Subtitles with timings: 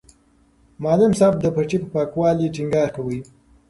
[0.83, 3.17] معلم صاحب د پټي په پاکوالي ټینګار کاوه.